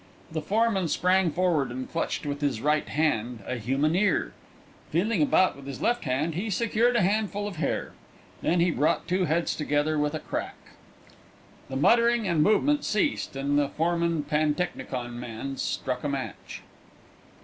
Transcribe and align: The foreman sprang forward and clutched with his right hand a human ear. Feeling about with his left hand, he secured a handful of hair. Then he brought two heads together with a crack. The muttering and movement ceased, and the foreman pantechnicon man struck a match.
The 0.31 0.41
foreman 0.41 0.87
sprang 0.87 1.29
forward 1.29 1.69
and 1.69 1.87
clutched 1.87 2.25
with 2.25 2.41
his 2.41 2.59
right 2.59 2.89
hand 2.89 3.43
a 3.45 3.57
human 3.57 3.95
ear. 3.95 4.33
Feeling 4.89 5.21
about 5.21 5.55
with 5.55 5.67
his 5.67 5.79
left 5.79 6.05
hand, 6.05 6.33
he 6.33 6.49
secured 6.49 6.95
a 6.95 7.03
handful 7.03 7.47
of 7.47 7.57
hair. 7.57 7.91
Then 8.41 8.59
he 8.61 8.71
brought 8.71 9.07
two 9.07 9.25
heads 9.25 9.55
together 9.55 9.99
with 9.99 10.15
a 10.15 10.19
crack. 10.19 10.55
The 11.69 11.75
muttering 11.75 12.27
and 12.27 12.41
movement 12.41 12.83
ceased, 12.83 13.35
and 13.35 13.59
the 13.59 13.69
foreman 13.69 14.23
pantechnicon 14.23 15.19
man 15.19 15.57
struck 15.57 16.03
a 16.03 16.09
match. 16.09 16.63